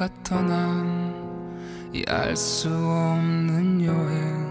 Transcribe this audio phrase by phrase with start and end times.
[0.00, 4.48] 같아 난이 알 수 없는 여행.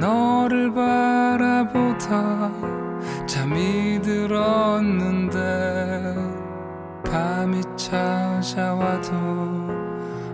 [0.00, 2.50] 너를 바라보다
[3.28, 5.38] 잠이 들었는데
[7.04, 9.12] 밤이 찾아와도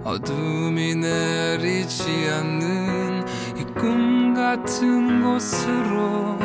[0.05, 3.26] 어둠이 내리지 않는
[3.58, 6.38] 이 꿈 같은 곳으로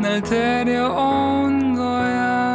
[0.00, 2.53] 날 데려온 거야.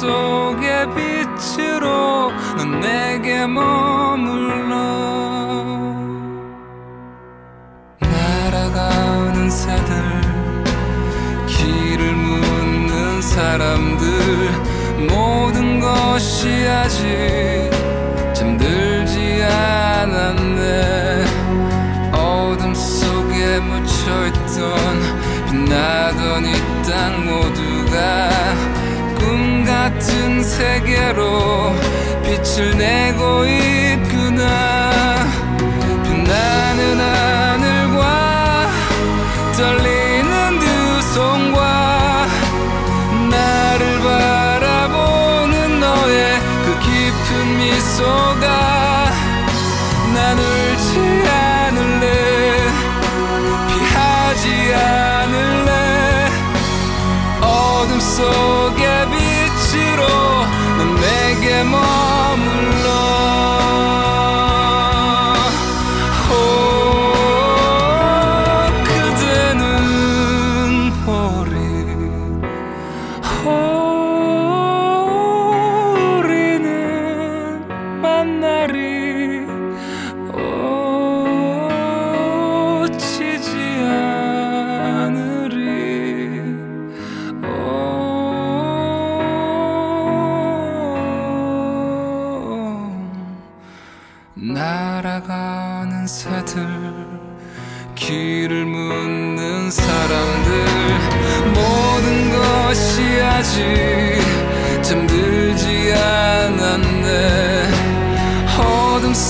[0.00, 4.74] 속의 빛으로 넌 내게 머물러.
[8.00, 10.20] 날아가는 새들
[11.46, 14.06] 길을 묻는 사람들
[15.06, 17.70] 모든 것이 아직
[18.32, 21.24] 잠들지 않았네.
[22.14, 26.09] 어둠 속에 묻혀있던 빛나
[30.60, 31.74] 세계로
[32.22, 33.79] 빛을 내고 있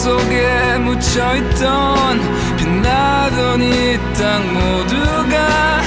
[0.01, 5.83] 속에 묻혀있던 빛나던 이 땅 모두가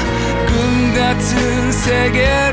[0.47, 2.52] 꿈 같은 세계로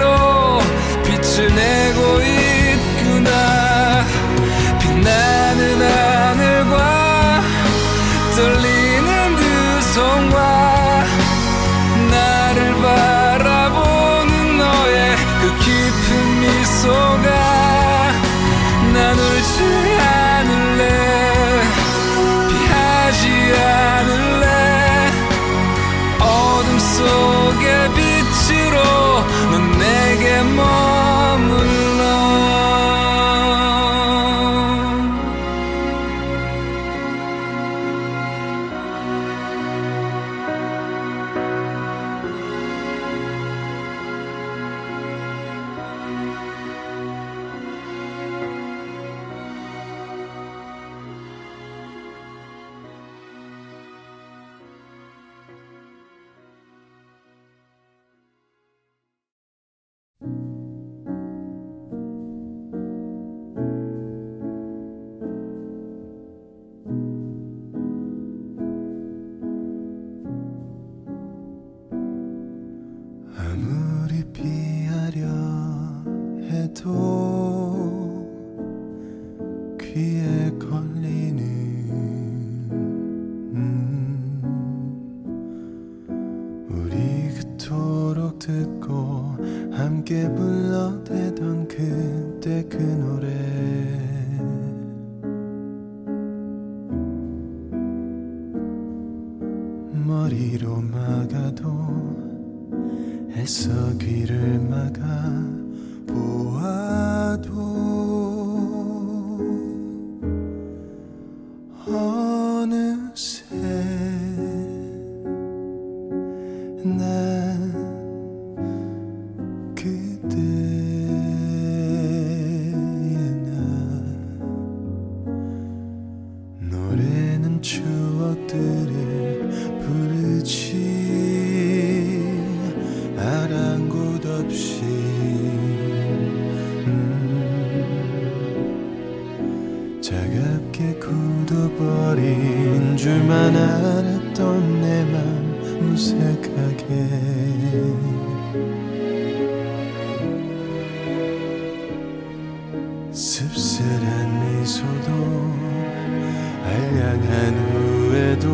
[156.99, 158.49] 양한 후에도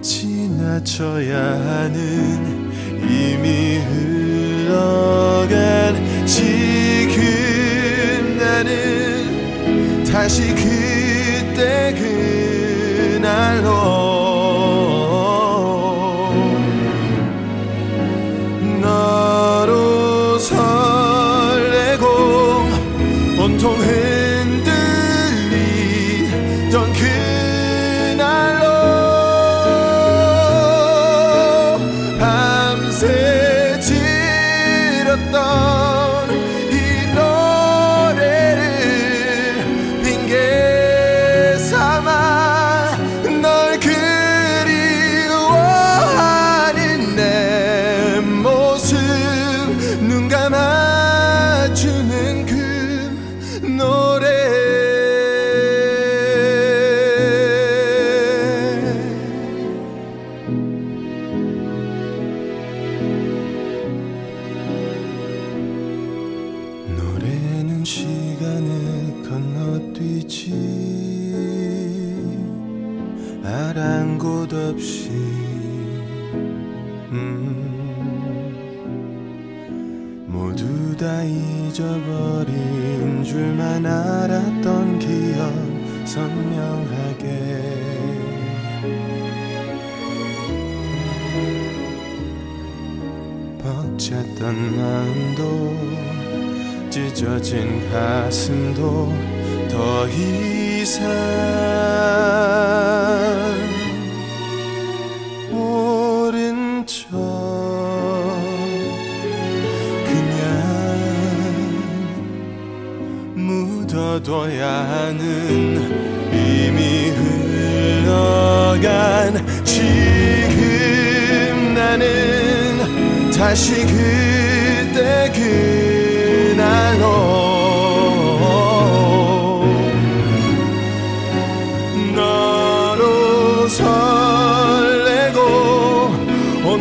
[0.00, 2.70] 지나쳐야 하는
[3.02, 3.78] 이미
[4.66, 5.46] 흘러간
[6.26, 7.12] 지금
[8.38, 12.13] 나는 다시 그때 그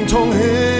[0.06, 0.73] 痛起。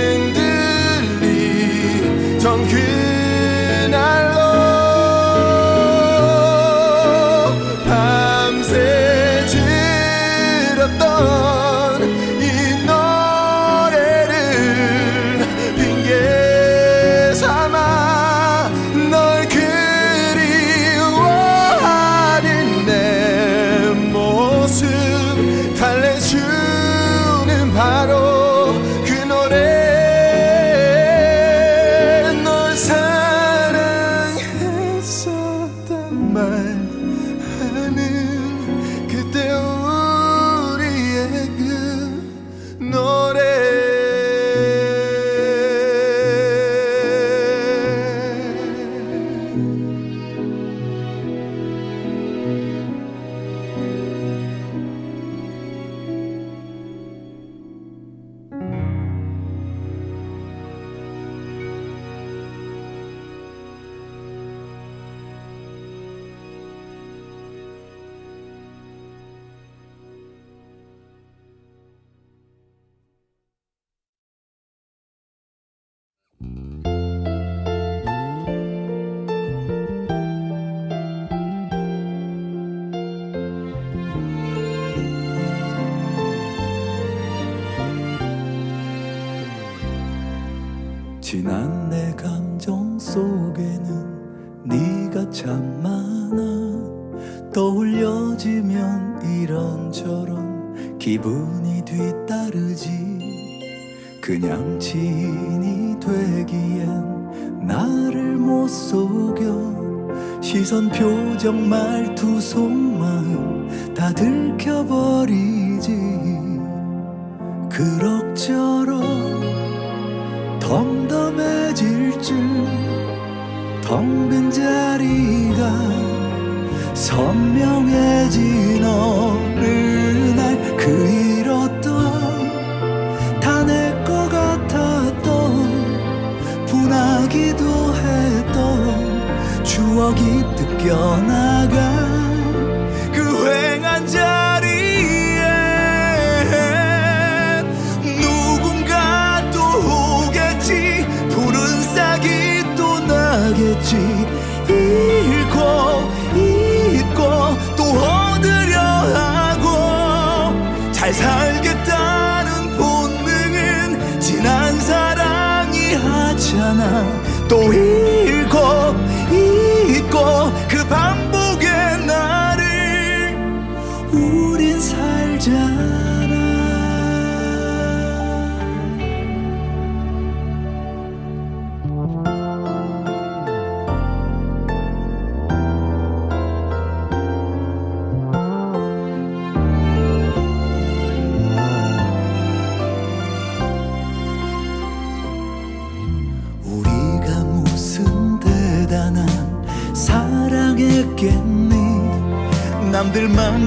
[154.70, 155.03] 一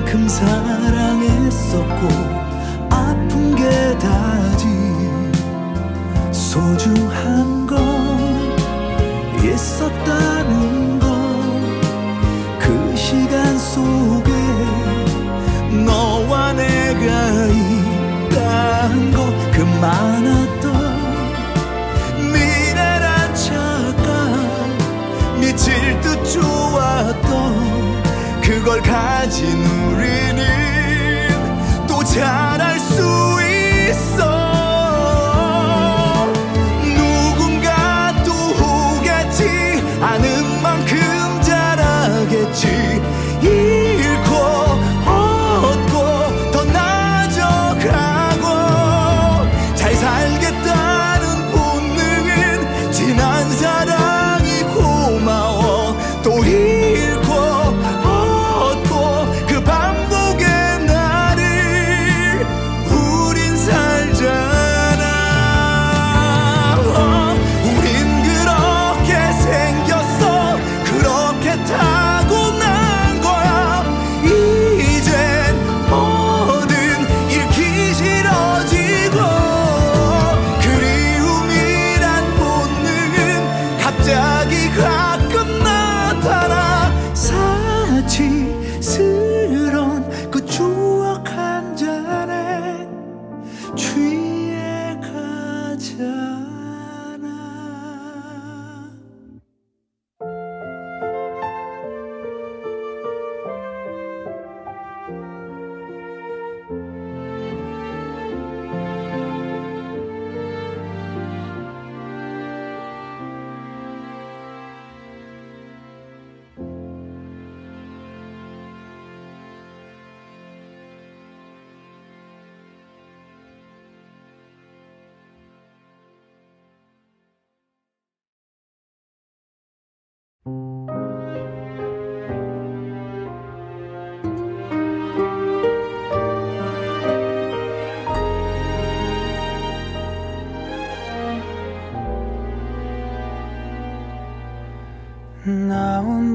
[0.07, 2.09] 그만큼 사랑했었고
[2.91, 4.67] 아픈 게 다지
[6.31, 7.77] 소중한 건
[9.43, 11.07] 있었다는 것
[12.61, 14.31] 그 시간 속에
[15.85, 20.73] 너와 내가 있다는 것 그 많았던
[22.33, 24.07] 미래란 착각
[25.41, 28.03] 미칠 듯 좋았던
[28.43, 29.76] 그걸 가진
[32.17, 32.46] time.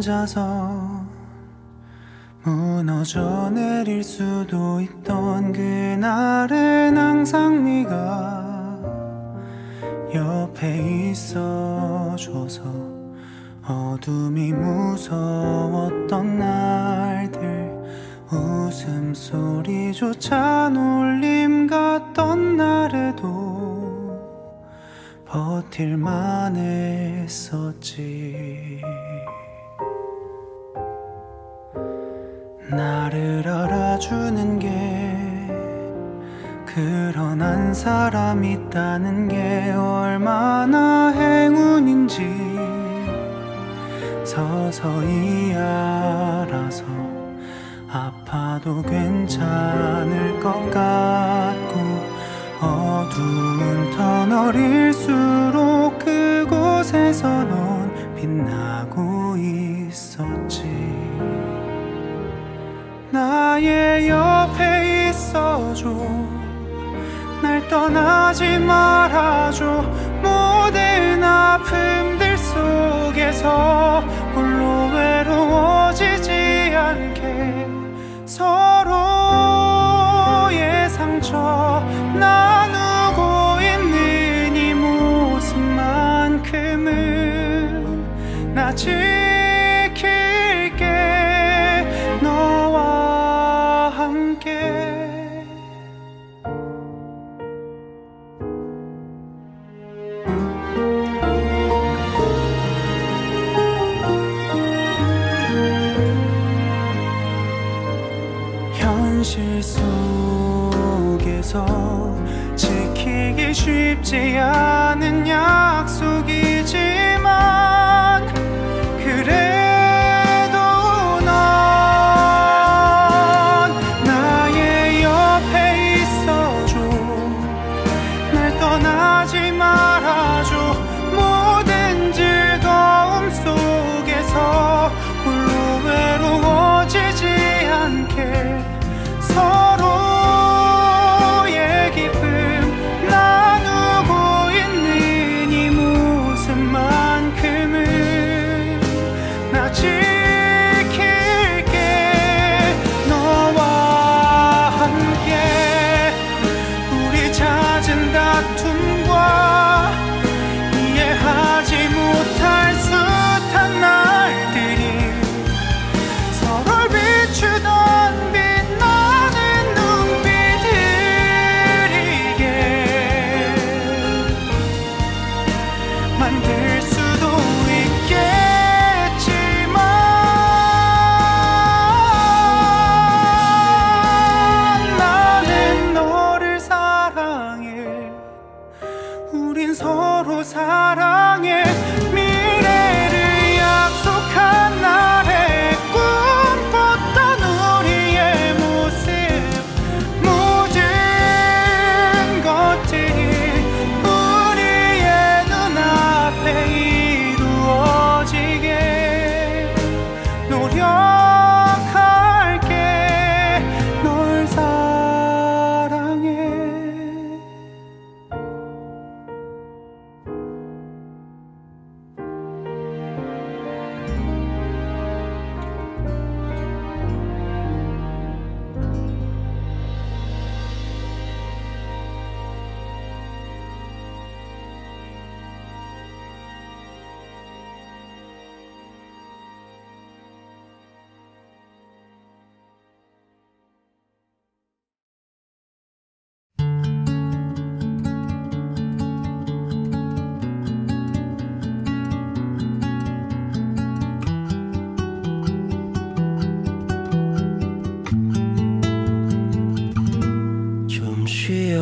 [0.02, 1.06] 혼자서
[2.44, 8.80] 무너져 내릴 수도 있던 그날엔 항상 네가
[10.16, 12.64] 옆에 있어줘서
[13.64, 15.41] 어둠이 무서워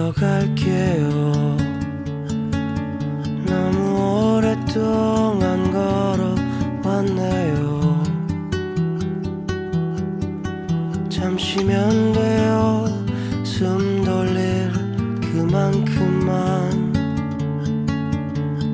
[0.10, 1.58] 걸어갈게요.
[3.46, 5.72] 너무 오랫동안
[6.84, 8.04] 걸어왔네요.
[11.10, 12.86] 잠시면 돼요.
[13.44, 14.72] 숨 돌릴
[15.22, 16.90] 그만큼만.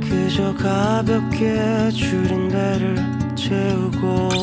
[0.02, 2.95] 그저 가볍게 줄인 배를
[3.36, 4.35] 채우고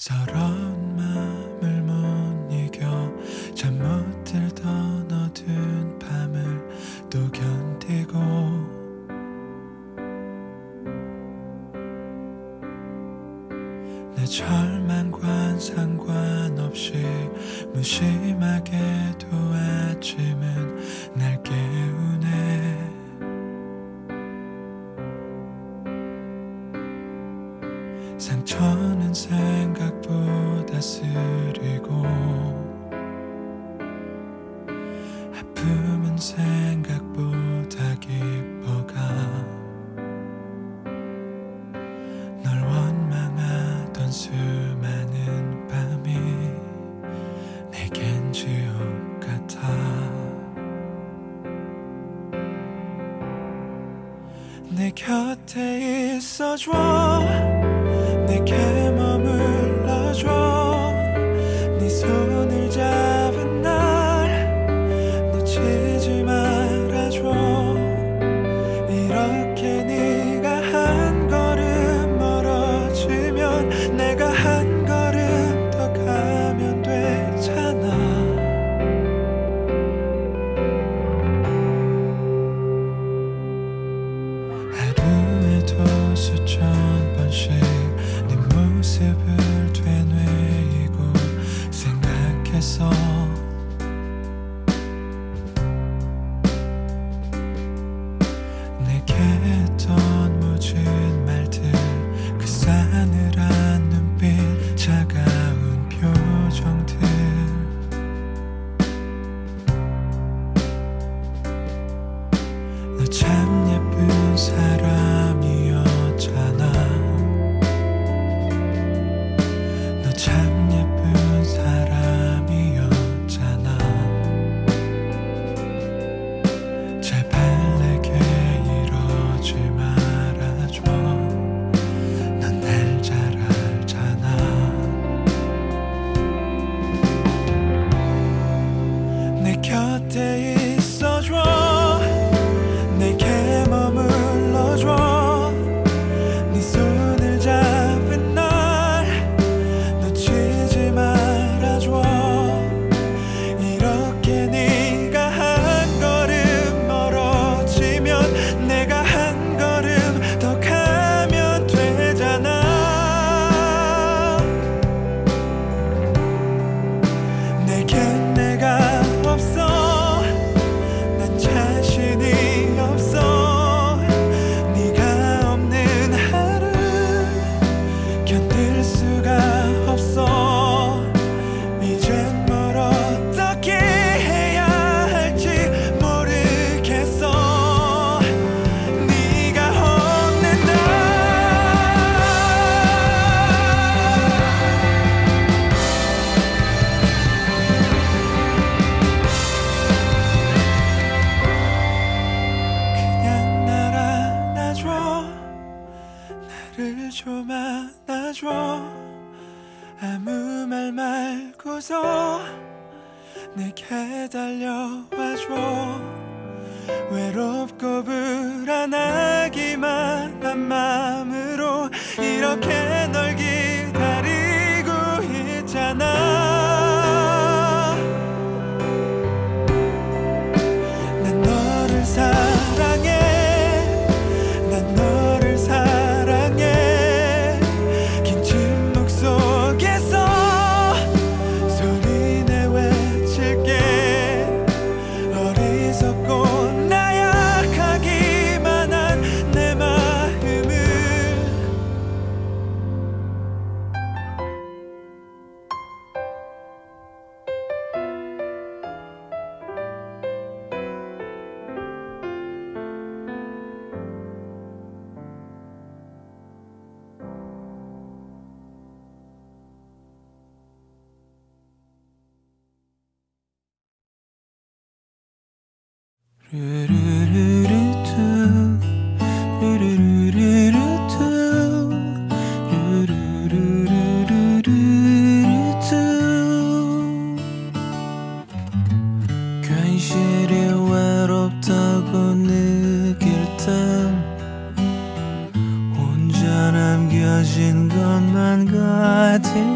[0.00, 0.96] 서러운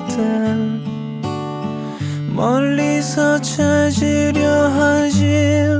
[0.08, 0.84] 때
[2.34, 5.24] 멀리서 찾으려 하지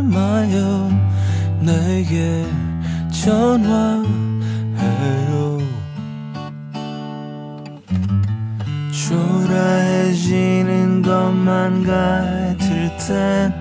[0.04, 0.88] 마요.
[1.60, 2.46] 내게
[3.10, 4.04] 전화해요.
[9.08, 13.52] 초라해지는 것만 같을 땐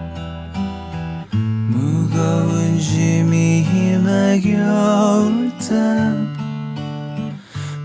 [1.70, 6.23] 무거운 짐이 힘에 겨울 땐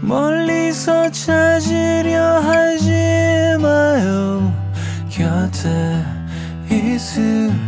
[0.08, 2.90] 멀리서 찾으려 하지
[3.60, 4.50] 마요.
[5.10, 6.02] 곁에
[6.70, 7.58] 있을게요.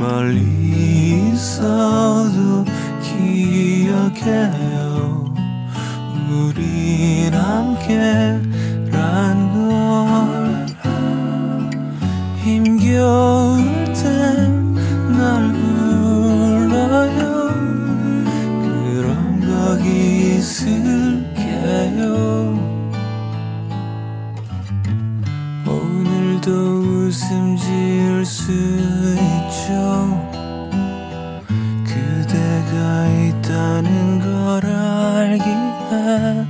[0.00, 2.64] 멀리 있어도
[3.02, 4.54] 기억해요.
[6.30, 8.40] 우린 함께란
[9.52, 10.66] 걸.
[12.42, 13.53] 힘겨울
[28.44, 29.72] 수 있죠.
[31.82, 36.44] 그대가 있다는 걸 알기에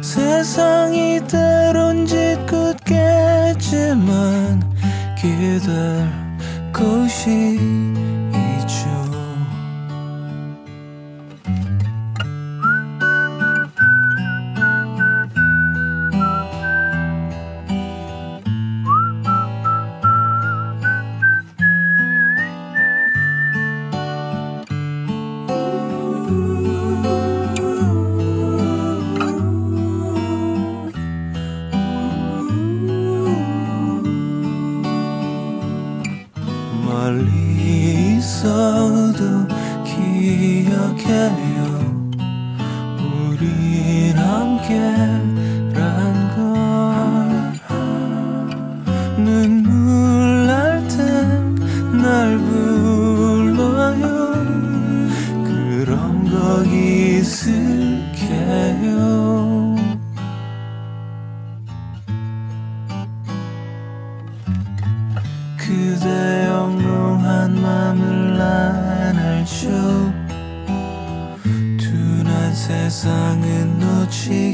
[0.00, 2.86] 세상이 때론 짓궂겠지만
[5.18, 6.08] 기댈
[6.72, 7.58] 곳이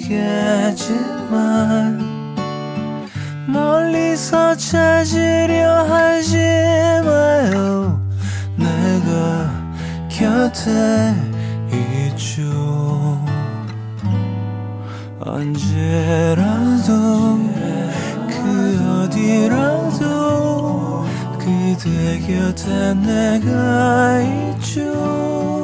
[0.04, 1.98] 놓치겠지만
[3.46, 6.36] 멀리서 찾으려 하지
[7.04, 8.02] 마요.
[8.56, 9.50] 내가
[10.08, 11.14] 곁에
[11.72, 12.42] 있죠.
[15.20, 16.92] 언제라도
[18.28, 21.04] 그 어디라도
[21.38, 25.63] 그대 곁에 내가 있죠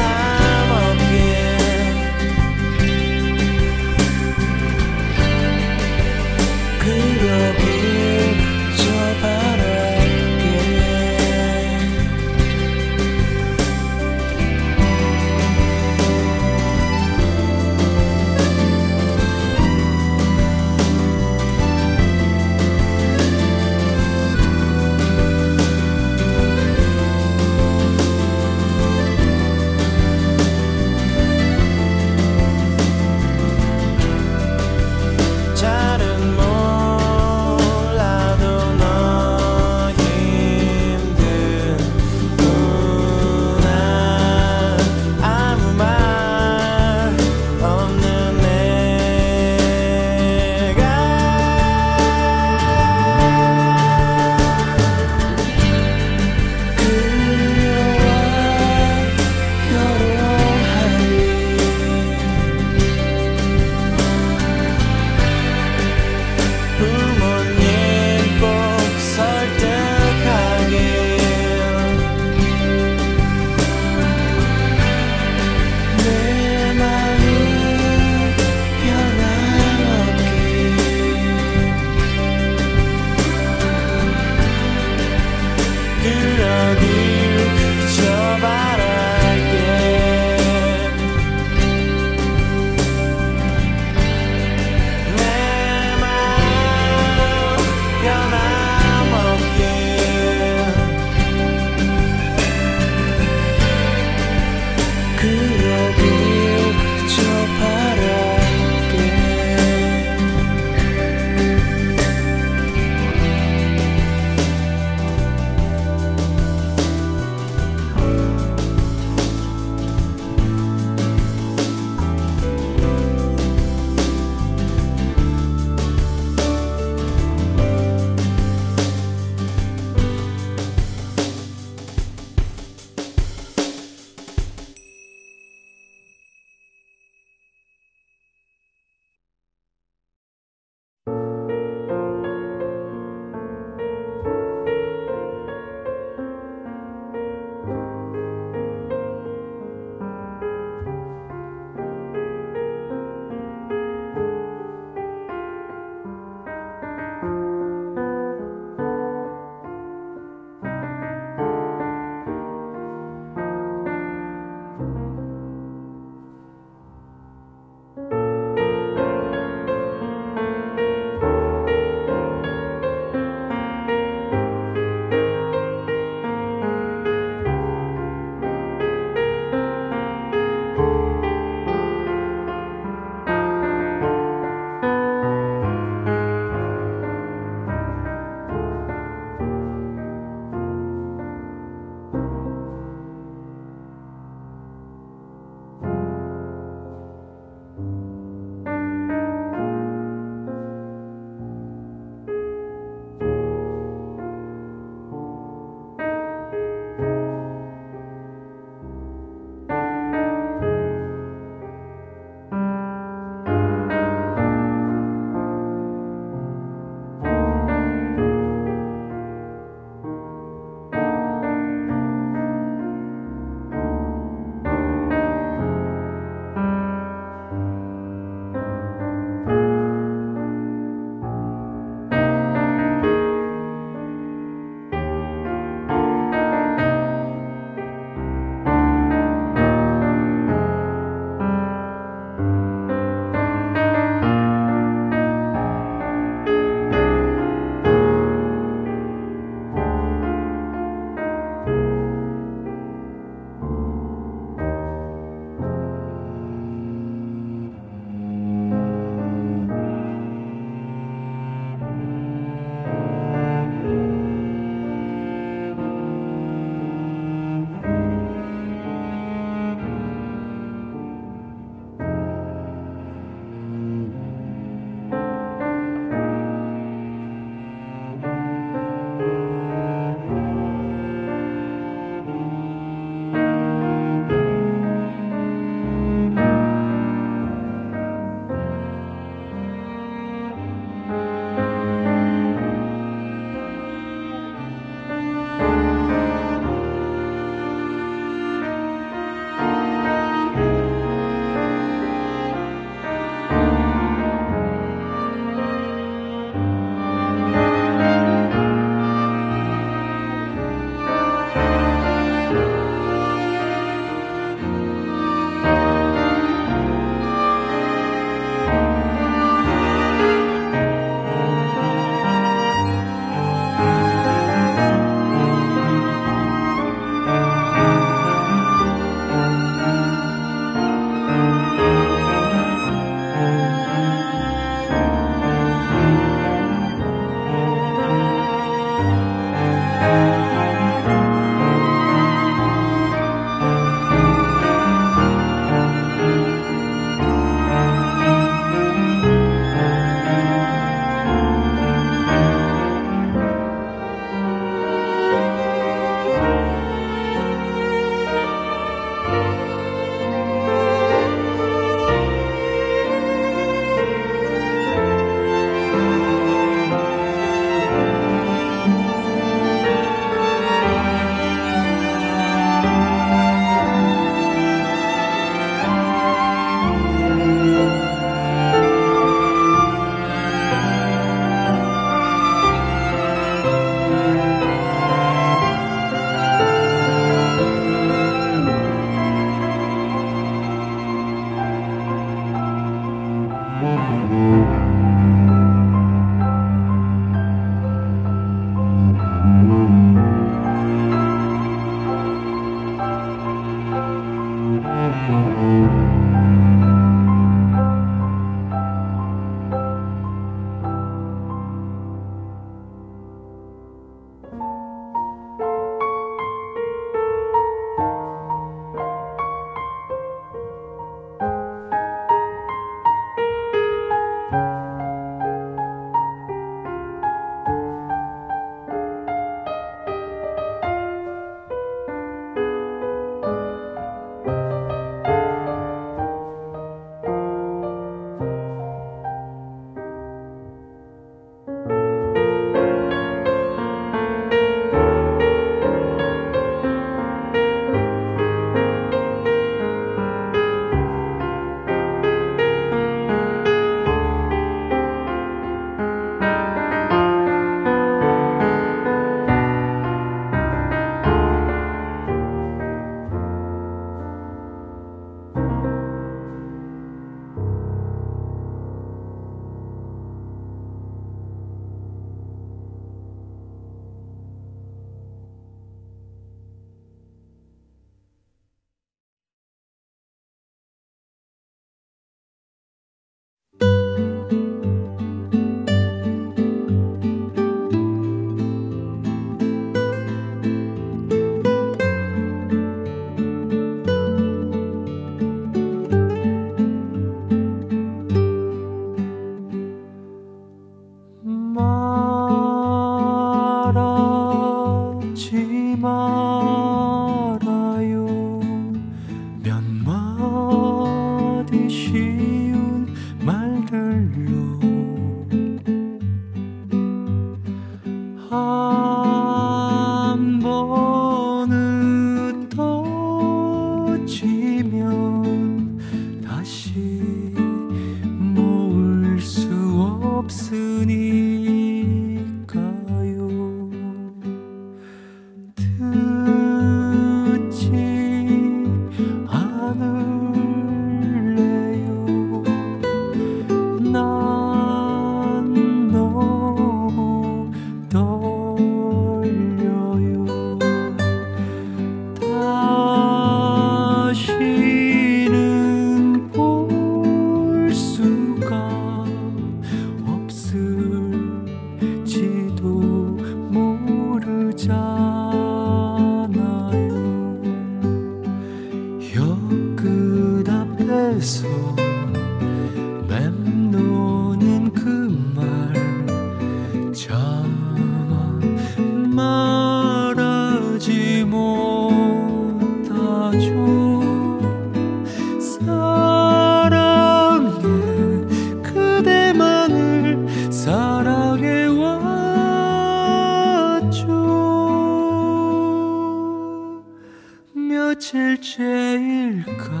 [598.16, 600.00] 그칠 죄일까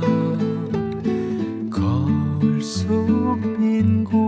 [1.70, 4.25] 거울 속 빈 곳.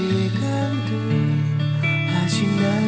[0.00, 0.80] 포기했던
[2.28, 2.79] 시간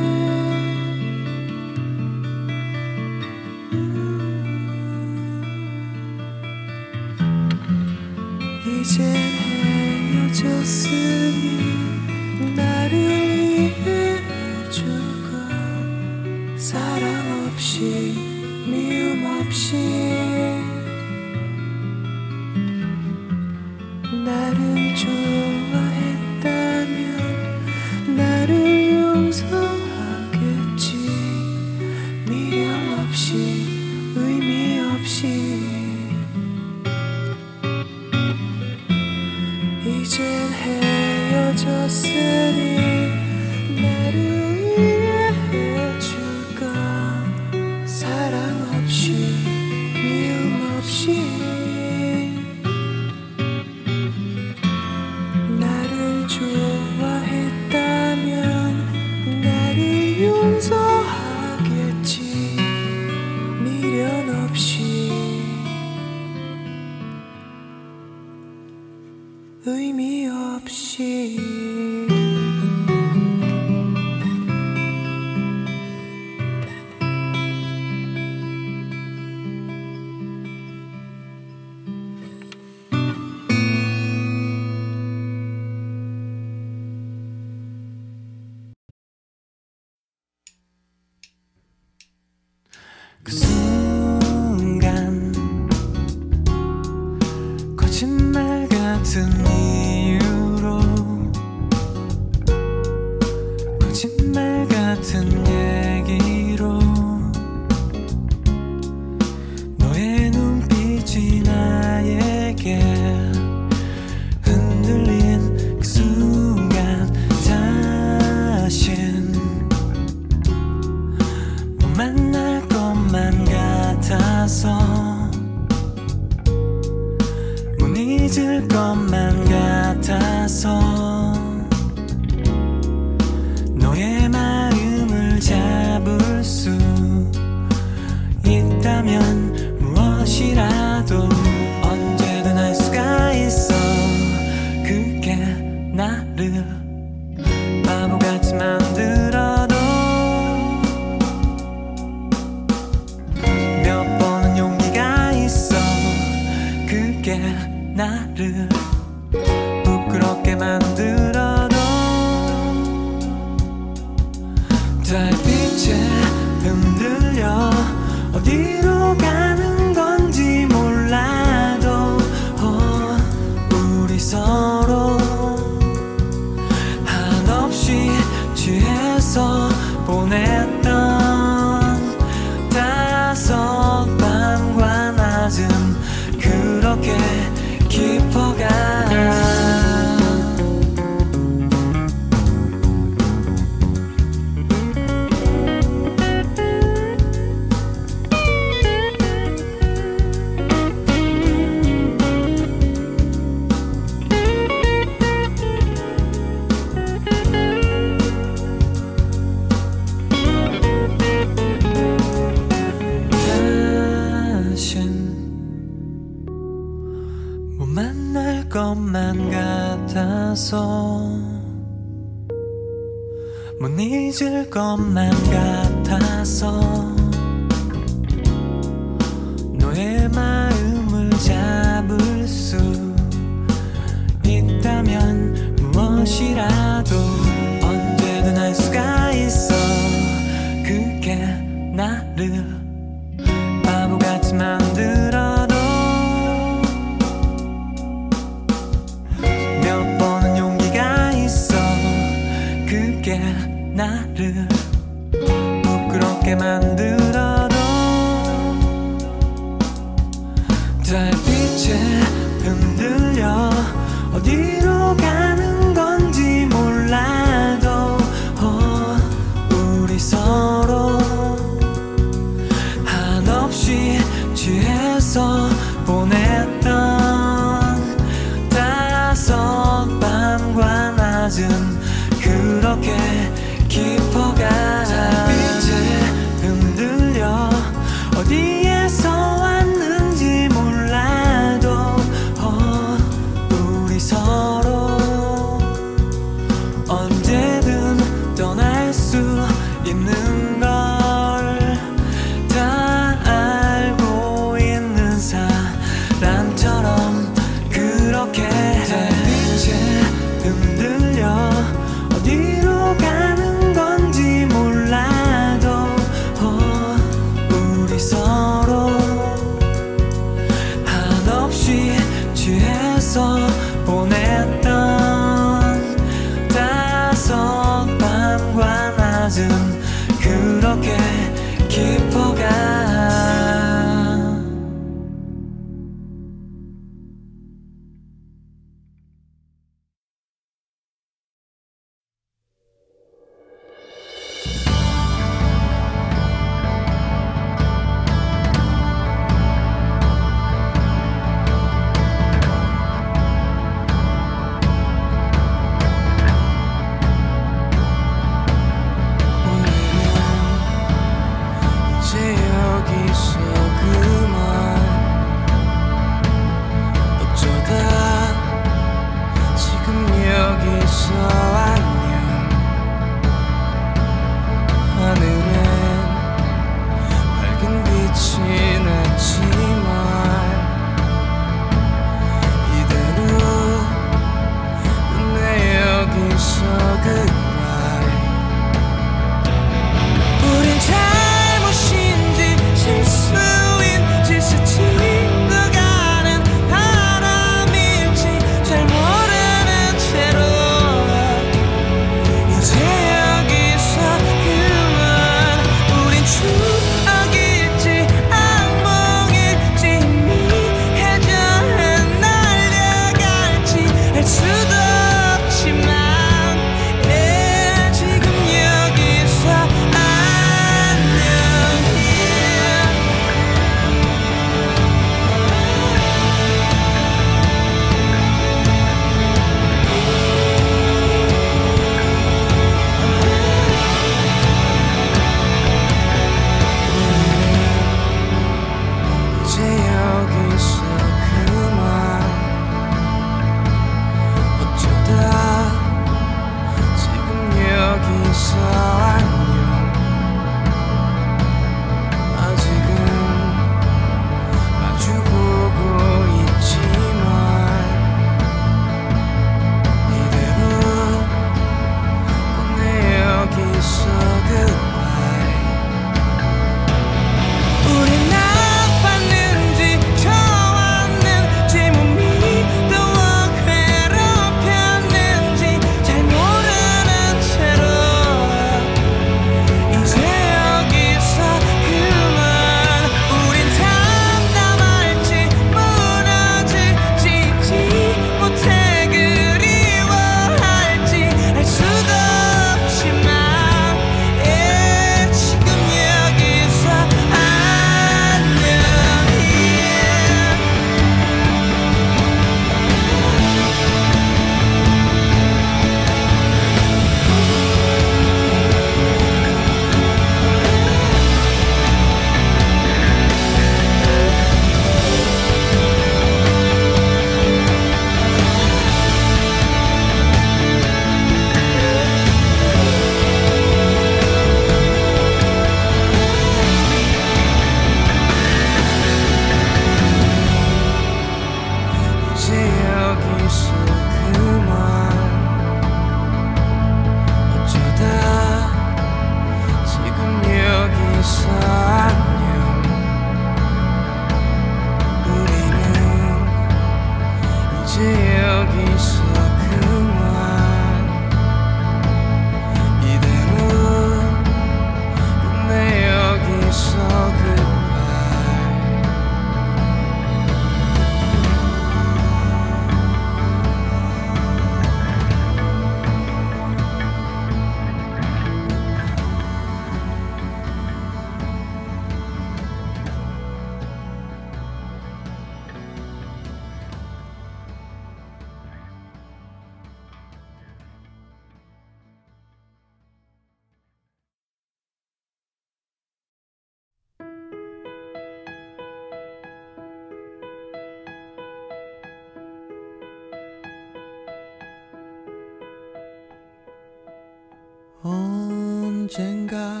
[598.22, 600.00] 언젠가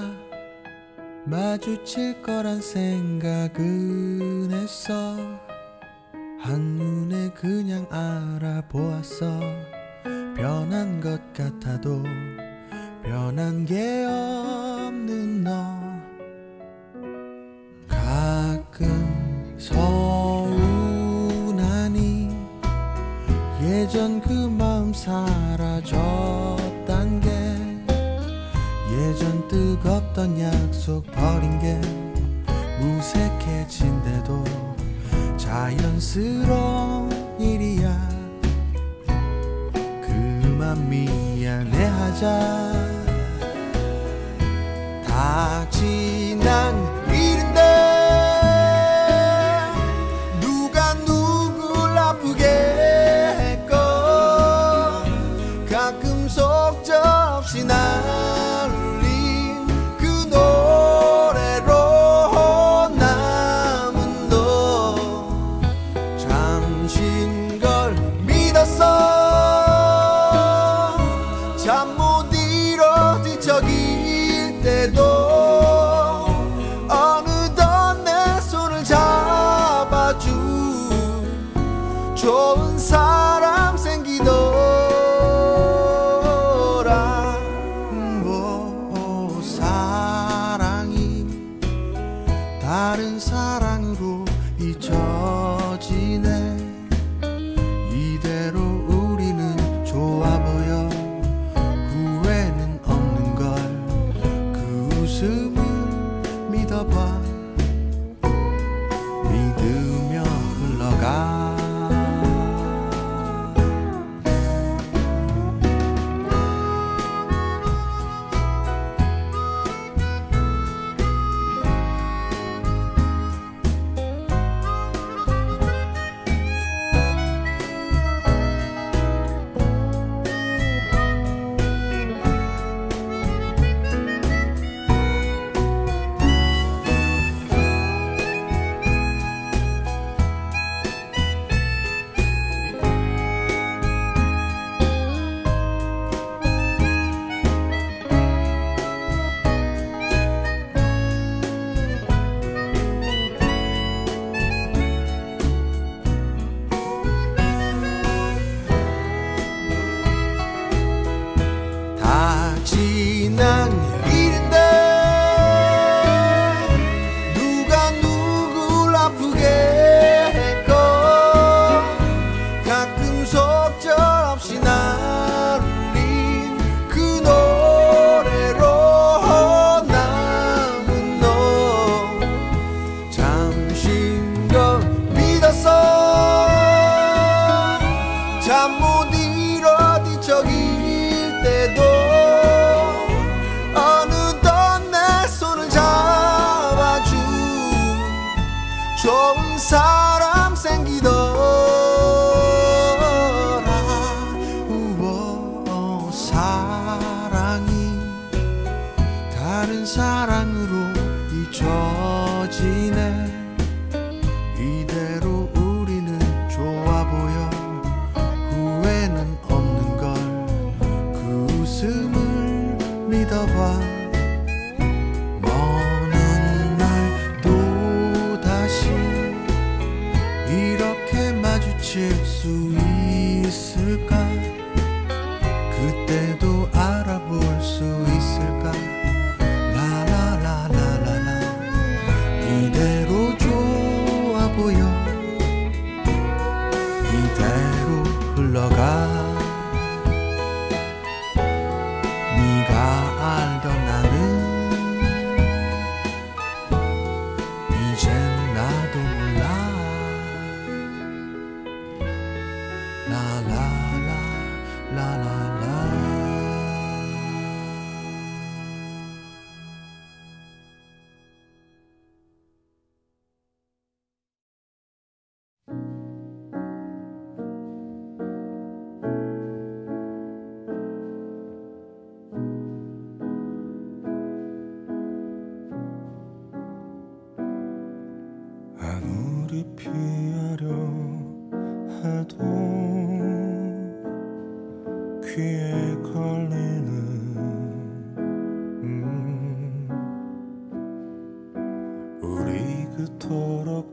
[1.24, 5.16] 마주칠 거란 생각은 했어.
[6.38, 9.40] 한눈에 그냥 알아보았어.
[10.36, 12.02] 변한 것 같아도
[13.02, 14.51] 변한 게요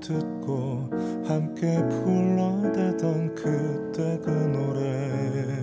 [0.10, 0.90] 듣고
[1.24, 5.59] 함께 불러대던 그때 그 노래.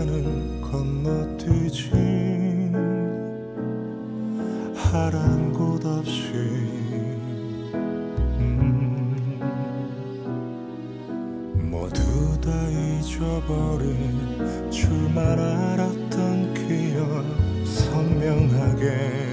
[0.00, 1.90] 나는 건너뛰지
[4.74, 6.32] 하란 곳 없이.
[11.58, 17.22] 음두다 잊어버린 줄만 알았던 기억
[17.66, 19.29] 선명하게.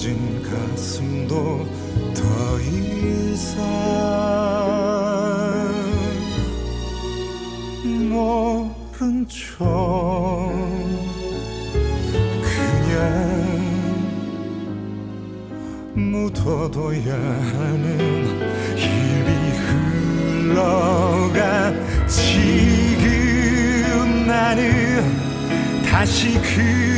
[0.00, 1.68] 터진 가슴도
[2.14, 3.60] 더 이상.
[8.08, 9.68] 모른 척
[12.40, 12.96] 그냥
[15.92, 18.24] 묻어둬야 하는
[18.78, 19.30] 입이
[20.48, 21.74] 흘러가
[22.08, 23.04] 지금
[24.26, 24.64] 나는
[25.84, 26.89] 다시 그